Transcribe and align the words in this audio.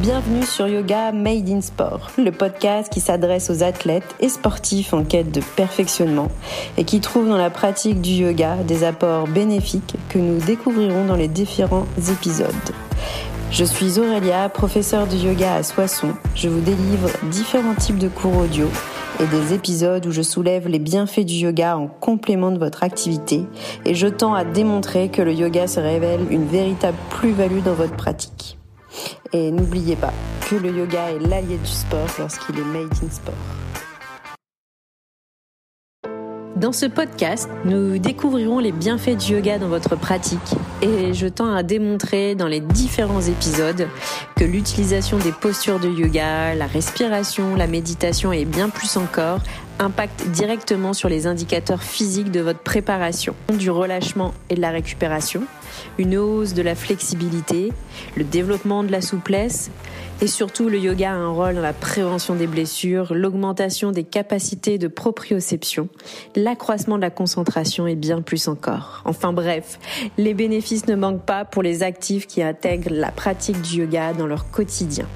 Bienvenue 0.00 0.46
sur 0.46 0.66
Yoga 0.66 1.12
Made 1.12 1.50
in 1.50 1.60
Sport, 1.60 2.12
le 2.16 2.32
podcast 2.32 2.90
qui 2.90 3.00
s'adresse 3.00 3.50
aux 3.50 3.62
athlètes 3.62 4.14
et 4.18 4.30
sportifs 4.30 4.94
en 4.94 5.04
quête 5.04 5.30
de 5.30 5.42
perfectionnement 5.56 6.28
et 6.78 6.84
qui 6.84 7.00
trouve 7.00 7.28
dans 7.28 7.36
la 7.36 7.50
pratique 7.50 8.00
du 8.00 8.12
yoga 8.12 8.56
des 8.66 8.82
apports 8.82 9.28
bénéfiques 9.28 9.96
que 10.08 10.18
nous 10.18 10.38
découvrirons 10.38 11.04
dans 11.04 11.16
les 11.16 11.28
différents 11.28 11.84
épisodes. 12.10 12.48
Je 13.50 13.62
suis 13.62 13.98
Aurélia, 13.98 14.48
professeure 14.48 15.06
de 15.06 15.16
yoga 15.16 15.56
à 15.56 15.62
Soissons. 15.62 16.14
Je 16.34 16.48
vous 16.48 16.60
délivre 16.60 17.10
différents 17.30 17.74
types 17.74 17.98
de 17.98 18.08
cours 18.08 18.38
audio 18.38 18.68
et 19.20 19.26
des 19.26 19.52
épisodes 19.52 20.06
où 20.06 20.12
je 20.12 20.22
soulève 20.22 20.66
les 20.66 20.78
bienfaits 20.78 21.26
du 21.26 21.34
yoga 21.34 21.76
en 21.76 21.88
complément 21.88 22.52
de 22.52 22.58
votre 22.58 22.84
activité 22.84 23.44
et 23.84 23.94
je 23.94 24.06
tends 24.06 24.32
à 24.32 24.44
démontrer 24.44 25.10
que 25.10 25.20
le 25.20 25.34
yoga 25.34 25.66
se 25.66 25.78
révèle 25.78 26.20
une 26.30 26.46
véritable 26.46 26.96
plus-value 27.10 27.60
dans 27.62 27.74
votre 27.74 27.96
pratique. 27.96 28.56
Et 29.32 29.50
n'oubliez 29.52 29.96
pas 29.96 30.12
que 30.48 30.56
le 30.56 30.70
yoga 30.70 31.12
est 31.12 31.20
l'allié 31.20 31.56
du 31.56 31.70
sport 31.70 32.08
lorsqu'il 32.18 32.58
est 32.58 32.64
made 32.64 32.92
in 33.04 33.10
sport. 33.10 33.34
Dans 36.56 36.72
ce 36.72 36.86
podcast, 36.86 37.48
nous 37.64 37.98
découvrirons 37.98 38.58
les 38.58 38.72
bienfaits 38.72 39.16
du 39.16 39.34
yoga 39.34 39.58
dans 39.58 39.68
votre 39.68 39.96
pratique 39.96 40.56
et 40.82 41.12
je 41.12 41.26
tends 41.26 41.52
à 41.52 41.62
démontrer 41.62 42.34
dans 42.34 42.46
les 42.46 42.60
différents 42.60 43.20
épisodes 43.20 43.88
que 44.36 44.44
l'utilisation 44.44 45.18
des 45.18 45.32
postures 45.32 45.78
de 45.78 45.88
yoga, 45.88 46.54
la 46.54 46.66
respiration, 46.66 47.54
la 47.54 47.66
méditation 47.66 48.32
et 48.32 48.44
bien 48.44 48.68
plus 48.68 48.96
encore 48.96 49.40
impactent 49.78 50.26
directement 50.28 50.92
sur 50.92 51.08
les 51.08 51.26
indicateurs 51.26 51.82
physiques 51.82 52.30
de 52.30 52.40
votre 52.40 52.60
préparation, 52.60 53.34
du 53.52 53.70
relâchement 53.70 54.34
et 54.48 54.54
de 54.54 54.60
la 54.60 54.70
récupération, 54.70 55.42
une 55.98 56.16
hausse 56.16 56.54
de 56.54 56.62
la 56.62 56.74
flexibilité, 56.74 57.72
le 58.16 58.24
développement 58.24 58.82
de 58.82 58.92
la 58.92 59.00
souplesse 59.00 59.70
et 60.22 60.26
surtout 60.26 60.68
le 60.68 60.78
yoga 60.78 61.12
a 61.12 61.14
un 61.14 61.30
rôle 61.30 61.54
dans 61.54 61.62
la 61.62 61.72
prévention 61.72 62.34
des 62.34 62.46
blessures, 62.46 63.14
l'augmentation 63.14 63.90
des 63.90 64.04
capacités 64.04 64.76
de 64.76 64.86
proprioception, 64.86 65.88
l'accroissement 66.36 66.96
de 66.96 67.02
la 67.02 67.10
concentration 67.10 67.86
et 67.86 67.94
bien 67.94 68.20
plus 68.20 68.48
encore. 68.48 69.02
Enfin 69.06 69.32
bref, 69.32 69.78
les 70.18 70.34
bénéfices 70.34 70.86
ne 70.86 70.94
manquent 70.94 71.24
pas 71.24 71.44
pour 71.44 71.62
les 71.62 71.82
actifs 71.82 72.26
qui 72.26 72.42
intègrent 72.42 72.92
la 72.92 73.10
pratique 73.10 73.60
du 73.62 73.78
yoga 73.78 74.12
dans 74.12 74.26
leur 74.26 74.50
quotidien. 74.50 75.06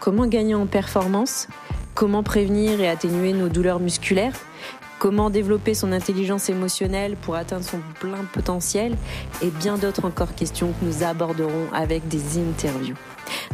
Comment 0.00 0.26
gagner 0.26 0.54
en 0.54 0.66
performance? 0.66 1.46
Comment 1.94 2.24
prévenir 2.24 2.80
et 2.80 2.88
atténuer 2.88 3.32
nos 3.32 3.48
douleurs 3.48 3.78
musculaires? 3.78 4.34
Comment 4.98 5.30
développer 5.30 5.74
son 5.74 5.92
intelligence 5.92 6.48
émotionnelle 6.48 7.16
pour 7.16 7.36
atteindre 7.36 7.64
son 7.64 7.78
plein 8.00 8.24
potentiel? 8.32 8.96
Et 9.42 9.50
bien 9.50 9.78
d'autres 9.78 10.04
encore 10.04 10.34
questions 10.34 10.72
que 10.72 10.84
nous 10.84 11.04
aborderons 11.04 11.68
avec 11.72 12.08
des 12.08 12.38
interviews. 12.38 12.96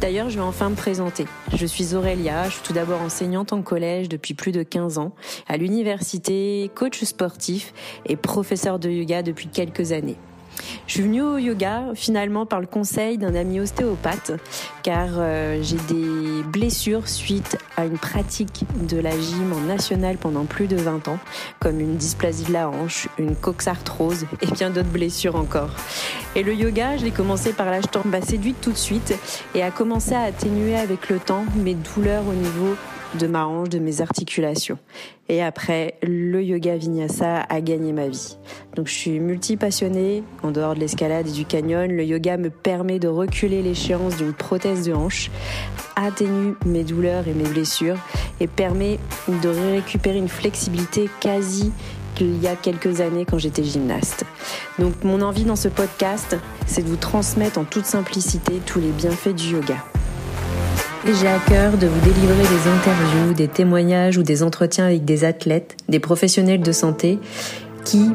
D'ailleurs, 0.00 0.30
je 0.30 0.36
vais 0.36 0.44
enfin 0.44 0.70
me 0.70 0.76
présenter. 0.76 1.26
Je 1.54 1.66
suis 1.66 1.96
Aurélia, 1.96 2.44
je 2.44 2.54
suis 2.54 2.62
tout 2.62 2.72
d'abord 2.72 3.02
enseignante 3.02 3.52
en 3.52 3.62
collège 3.62 4.08
depuis 4.08 4.32
plus 4.32 4.52
de 4.52 4.62
15 4.62 4.98
ans, 4.98 5.12
à 5.48 5.56
l'université, 5.56 6.70
coach 6.76 7.02
sportif 7.02 7.74
et 8.06 8.14
professeur 8.14 8.78
de 8.78 8.88
yoga 8.88 9.24
depuis 9.24 9.48
quelques 9.48 9.90
années. 9.90 10.16
Je 10.86 10.92
suis 10.94 11.02
venue 11.02 11.22
au 11.22 11.38
yoga 11.38 11.84
finalement 11.94 12.46
par 12.46 12.60
le 12.60 12.66
conseil 12.66 13.18
d'un 13.18 13.34
ami 13.34 13.60
ostéopathe 13.60 14.32
car 14.82 15.08
euh, 15.16 15.62
j'ai 15.62 15.76
des 15.88 16.42
blessures 16.44 17.08
suite 17.08 17.58
à 17.76 17.84
une 17.84 17.98
pratique 17.98 18.64
de 18.88 18.98
la 18.98 19.10
gym 19.10 19.52
en 19.52 19.60
national 19.60 20.16
pendant 20.16 20.44
plus 20.44 20.66
de 20.66 20.76
20 20.76 21.08
ans 21.08 21.18
comme 21.60 21.80
une 21.80 21.96
dysplasie 21.96 22.44
de 22.44 22.52
la 22.52 22.68
hanche, 22.68 23.08
une 23.18 23.36
coxarthrose 23.36 24.26
et 24.42 24.46
bien 24.46 24.70
d'autres 24.70 24.88
blessures 24.88 25.36
encore. 25.36 25.70
Et 26.34 26.42
le 26.42 26.54
yoga, 26.54 26.96
je 26.96 27.04
l'ai 27.04 27.10
commencé 27.10 27.52
par 27.52 27.68
temps 27.86 28.02
m'a 28.04 28.22
séduite 28.22 28.60
tout 28.60 28.72
de 28.72 28.76
suite 28.76 29.14
et 29.54 29.62
a 29.62 29.70
commencé 29.70 30.14
à 30.14 30.22
atténuer 30.22 30.76
avec 30.76 31.08
le 31.08 31.18
temps 31.18 31.44
mes 31.56 31.74
douleurs 31.74 32.26
au 32.26 32.34
niveau 32.34 32.76
de 33.14 33.26
ma 33.26 33.46
hanche, 33.46 33.68
de 33.68 33.78
mes 33.78 34.00
articulations. 34.00 34.78
Et 35.28 35.42
après, 35.42 35.94
le 36.02 36.42
yoga 36.42 36.76
vinyasa 36.76 37.40
a 37.40 37.60
gagné 37.60 37.92
ma 37.92 38.08
vie. 38.08 38.36
Donc 38.76 38.88
je 38.88 38.94
suis 38.94 39.20
multi-passionnée, 39.20 40.22
en 40.42 40.50
dehors 40.50 40.74
de 40.74 40.80
l'escalade 40.80 41.28
et 41.28 41.32
du 41.32 41.44
canyon, 41.44 41.90
le 41.90 42.04
yoga 42.04 42.36
me 42.36 42.50
permet 42.50 42.98
de 42.98 43.08
reculer 43.08 43.62
l'échéance 43.62 44.16
d'une 44.16 44.32
prothèse 44.32 44.86
de 44.86 44.92
hanche, 44.92 45.30
atténue 45.96 46.54
mes 46.64 46.84
douleurs 46.84 47.28
et 47.28 47.34
mes 47.34 47.48
blessures 47.48 47.98
et 48.40 48.46
permet 48.46 48.98
de 49.42 49.48
récupérer 49.48 50.18
une 50.18 50.28
flexibilité 50.28 51.10
quasi 51.20 51.72
qu'il 52.14 52.40
y 52.42 52.48
a 52.48 52.56
quelques 52.56 53.00
années 53.00 53.24
quand 53.24 53.38
j'étais 53.38 53.64
gymnaste. 53.64 54.24
Donc 54.78 55.04
mon 55.04 55.22
envie 55.22 55.44
dans 55.44 55.56
ce 55.56 55.68
podcast, 55.68 56.36
c'est 56.66 56.82
de 56.82 56.88
vous 56.88 56.96
transmettre 56.96 57.58
en 57.58 57.64
toute 57.64 57.86
simplicité 57.86 58.60
tous 58.64 58.80
les 58.80 58.90
bienfaits 58.90 59.34
du 59.34 59.54
yoga 59.54 59.76
j'ai 61.06 61.28
à 61.28 61.38
cœur 61.38 61.76
de 61.76 61.86
vous 61.86 62.00
délivrer 62.00 62.42
des 62.42 62.70
interviews, 62.70 63.34
des 63.34 63.48
témoignages 63.48 64.18
ou 64.18 64.22
des 64.22 64.42
entretiens 64.42 64.86
avec 64.86 65.04
des 65.04 65.24
athlètes, 65.24 65.76
des 65.88 66.00
professionnels 66.00 66.60
de 66.60 66.72
santé 66.72 67.18
qui, 67.84 68.10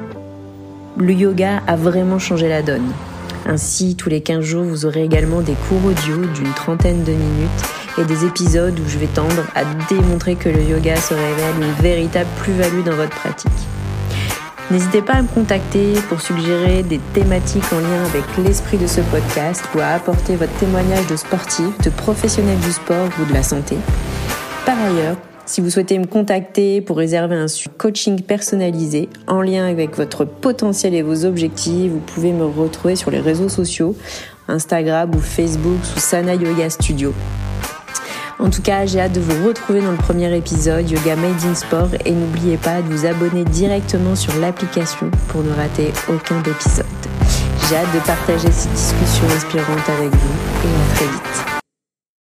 le 0.97 1.13
yoga 1.13 1.61
a 1.65 1.75
vraiment 1.75 2.19
changé 2.19 2.47
la 2.47 2.61
donne. 2.61 2.91
Ainsi, 3.45 3.95
tous 3.95 4.09
les 4.09 4.21
15 4.21 4.43
jours, 4.43 4.63
vous 4.63 4.85
aurez 4.85 5.03
également 5.03 5.41
des 5.41 5.55
cours 5.67 5.83
audio 5.85 6.25
d'une 6.33 6.53
trentaine 6.53 7.03
de 7.03 7.11
minutes 7.11 7.49
et 7.97 8.05
des 8.05 8.25
épisodes 8.25 8.79
où 8.79 8.89
je 8.89 8.97
vais 8.97 9.07
tendre 9.07 9.43
à 9.55 9.63
démontrer 9.89 10.35
que 10.35 10.49
le 10.49 10.61
yoga 10.61 10.95
se 10.95 11.13
révèle 11.13 11.55
une 11.61 11.81
véritable 11.81 12.29
plus-value 12.37 12.83
dans 12.83 12.95
votre 12.95 13.15
pratique. 13.15 13.51
N'hésitez 14.71 15.01
pas 15.01 15.13
à 15.13 15.21
me 15.21 15.27
contacter 15.27 15.93
pour 16.09 16.21
suggérer 16.21 16.83
des 16.83 16.99
thématiques 17.13 17.71
en 17.73 17.79
lien 17.79 18.05
avec 18.05 18.23
l'esprit 18.43 18.77
de 18.77 18.87
ce 18.87 19.01
podcast 19.01 19.63
ou 19.75 19.79
à 19.79 19.87
apporter 19.87 20.35
votre 20.35 20.53
témoignage 20.53 21.05
de 21.07 21.15
sportif, 21.15 21.77
de 21.83 21.89
professionnel 21.89 22.57
du 22.59 22.71
sport 22.71 23.09
ou 23.21 23.25
de 23.25 23.33
la 23.33 23.43
santé. 23.43 23.75
Par 24.65 24.77
ailleurs, 24.79 25.17
si 25.45 25.59
vous 25.59 25.69
souhaitez 25.69 25.99
me 25.99 26.05
contacter 26.05 26.79
pour 26.79 26.97
réserver 26.97 27.35
un 27.35 27.47
coaching 27.77 28.21
personnalisé 28.21 29.09
en 29.27 29.41
lien 29.41 29.65
avec 29.67 29.97
votre 29.97 30.23
potentiel 30.23 30.93
et 30.93 31.01
vos 31.01 31.25
objectifs, 31.25 31.91
vous 31.91 31.99
pouvez 31.99 32.31
me 32.31 32.45
retrouver 32.45 32.95
sur 32.95 33.11
les 33.11 33.19
réseaux 33.19 33.49
sociaux, 33.49 33.95
Instagram 34.47 35.11
ou 35.13 35.19
Facebook 35.19 35.79
sous 35.83 35.99
Sana 35.99 36.35
Yoga 36.35 36.69
Studio. 36.69 37.13
En 38.39 38.49
tout 38.49 38.61
cas, 38.61 38.85
j'ai 38.85 38.99
hâte 38.99 39.13
de 39.13 39.21
vous 39.21 39.47
retrouver 39.47 39.81
dans 39.81 39.91
le 39.91 39.97
premier 39.97 40.35
épisode 40.35 40.89
Yoga 40.89 41.15
Made 41.15 41.43
in 41.45 41.55
Sport 41.55 41.89
et 42.05 42.11
n'oubliez 42.11 42.57
pas 42.57 42.81
de 42.81 42.93
vous 42.93 43.05
abonner 43.05 43.43
directement 43.45 44.15
sur 44.15 44.35
l'application 44.39 45.09
pour 45.29 45.43
ne 45.43 45.53
rater 45.53 45.91
aucun 46.09 46.39
épisode. 46.39 46.85
J'ai 47.69 47.75
hâte 47.75 47.93
de 47.93 47.99
partager 47.99 48.51
cette 48.51 48.73
discussion 48.73 49.25
inspirante 49.35 49.89
avec 49.97 50.11
vous 50.11 50.67
et 50.67 50.91
à 50.91 50.95
très 50.95 51.05
vite. 51.05 51.62